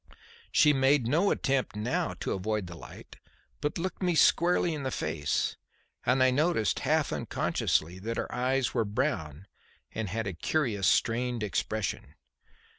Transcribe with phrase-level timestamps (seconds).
[0.51, 3.17] She made no attempt now to avoid the light,
[3.61, 5.57] but looked me squarely in the face,
[6.07, 9.45] and I noticed, half unconsciously, that her eyes were brown
[9.91, 12.15] and had a curious strained expression.